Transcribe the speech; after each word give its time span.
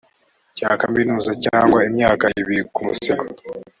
cya 0.57 0.69
kaminuza 0.81 1.31
cyangwa 1.45 1.79
imyaka 1.89 2.25
ibiri 2.39 2.63
ku 2.73 2.79
musego 2.87 3.25